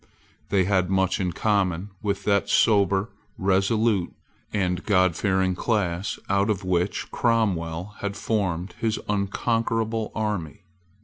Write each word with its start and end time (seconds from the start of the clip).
They 0.49 0.63
had 0.63 0.89
much 0.89 1.19
in 1.19 1.31
common 1.31 1.91
with 2.01 2.23
that 2.23 2.49
sober, 2.49 3.11
resolute, 3.37 4.11
and 4.51 4.83
Godfearing 4.83 5.53
class 5.55 6.17
out 6.27 6.49
of 6.49 6.63
which 6.63 7.11
Cromwell 7.11 7.93
had 7.99 8.17
formed 8.17 8.73
his 8.79 8.99
unconquerable 9.07 10.11
army. 10.15 10.63